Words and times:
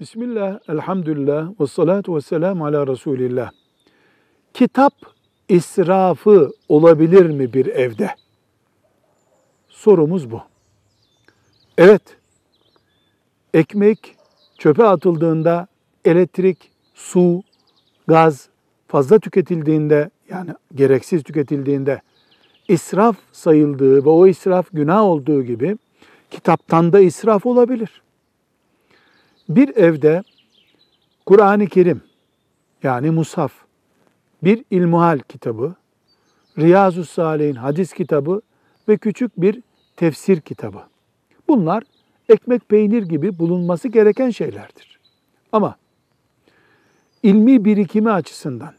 Bismillah, 0.00 0.58
elhamdülillah, 0.68 1.60
ve 1.60 1.66
salatu 1.66 2.16
ve 2.16 2.20
selamu 2.20 2.66
ala 2.66 2.86
Resulillah. 2.86 3.50
Kitap 4.54 4.92
israfı 5.48 6.50
olabilir 6.68 7.26
mi 7.26 7.52
bir 7.52 7.66
evde? 7.66 8.10
Sorumuz 9.68 10.30
bu. 10.30 10.42
Evet, 11.78 12.02
ekmek 13.54 14.16
çöpe 14.58 14.84
atıldığında, 14.84 15.66
elektrik, 16.04 16.70
su, 16.94 17.42
gaz 18.06 18.48
fazla 18.88 19.18
tüketildiğinde, 19.18 20.10
yani 20.30 20.50
gereksiz 20.74 21.22
tüketildiğinde 21.22 22.00
israf 22.68 23.16
sayıldığı 23.32 24.04
ve 24.04 24.08
o 24.08 24.26
israf 24.26 24.66
günah 24.72 25.02
olduğu 25.02 25.42
gibi 25.42 25.78
kitaptan 26.30 26.92
da 26.92 27.00
israf 27.00 27.46
olabilir. 27.46 28.02
Bir 29.48 29.76
evde 29.76 30.22
Kur'an-ı 31.26 31.66
Kerim 31.66 32.02
yani 32.82 33.10
Mushaf, 33.10 33.52
bir 34.42 34.64
ilmuhal 34.70 35.18
kitabı, 35.18 35.74
Riyazu 36.58 37.04
Salih'in 37.04 37.54
hadis 37.54 37.92
kitabı 37.92 38.40
ve 38.88 38.96
küçük 38.96 39.40
bir 39.40 39.62
tefsir 39.96 40.40
kitabı. 40.40 40.82
Bunlar 41.48 41.82
ekmek 42.28 42.68
peynir 42.68 43.02
gibi 43.02 43.38
bulunması 43.38 43.88
gereken 43.88 44.30
şeylerdir. 44.30 44.98
Ama 45.52 45.76
ilmi 47.22 47.64
birikimi 47.64 48.10
açısından, 48.10 48.74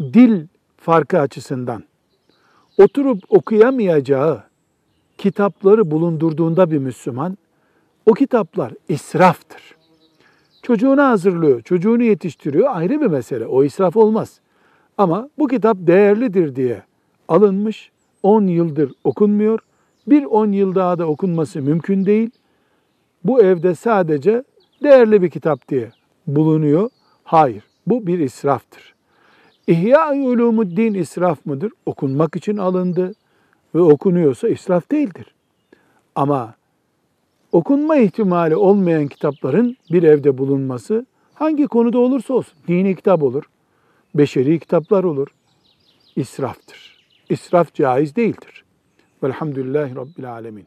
dil 0.00 0.46
farkı 0.76 1.20
açısından 1.20 1.84
oturup 2.78 3.22
okuyamayacağı 3.28 4.44
kitapları 5.18 5.90
bulundurduğunda 5.90 6.70
bir 6.70 6.78
Müslüman 6.78 7.38
o 8.06 8.12
kitaplar 8.12 8.72
israftır. 8.88 9.76
Çocuğunu 10.62 11.02
hazırlıyor, 11.02 11.62
çocuğunu 11.62 12.02
yetiştiriyor 12.02 12.68
ayrı 12.76 13.00
bir 13.00 13.06
mesele. 13.06 13.46
O 13.46 13.64
israf 13.64 13.96
olmaz. 13.96 14.40
Ama 14.98 15.28
bu 15.38 15.48
kitap 15.48 15.76
değerlidir 15.80 16.56
diye 16.56 16.82
alınmış, 17.28 17.90
10 18.22 18.46
yıldır 18.46 18.92
okunmuyor. 19.04 19.58
Bir 20.06 20.24
10 20.24 20.52
yıl 20.52 20.74
daha 20.74 20.98
da 20.98 21.06
okunması 21.06 21.62
mümkün 21.62 22.06
değil. 22.06 22.30
Bu 23.24 23.42
evde 23.42 23.74
sadece 23.74 24.44
değerli 24.82 25.22
bir 25.22 25.30
kitap 25.30 25.68
diye 25.68 25.92
bulunuyor. 26.26 26.90
Hayır, 27.24 27.64
bu 27.86 28.06
bir 28.06 28.18
israftır. 28.18 28.94
İhya-i 29.66 30.20
Ulumuddin 30.20 30.94
israf 30.94 31.46
mıdır? 31.46 31.72
Okunmak 31.86 32.36
için 32.36 32.56
alındı 32.56 33.12
ve 33.74 33.80
okunuyorsa 33.80 34.48
israf 34.48 34.90
değildir. 34.90 35.34
Ama 36.14 36.54
okunma 37.52 37.96
ihtimali 37.96 38.56
olmayan 38.56 39.08
kitapların 39.08 39.76
bir 39.92 40.02
evde 40.02 40.38
bulunması 40.38 41.06
hangi 41.34 41.66
konuda 41.66 41.98
olursa 41.98 42.34
olsun, 42.34 42.58
dini 42.68 42.96
kitap 42.96 43.22
olur, 43.22 43.44
beşeri 44.14 44.58
kitaplar 44.58 45.04
olur, 45.04 45.28
israftır. 46.16 47.00
İsraf 47.28 47.74
caiz 47.74 48.16
değildir. 48.16 48.64
Velhamdülillahi 49.22 49.96
Rabbil 49.96 50.32
Alemin. 50.32 50.66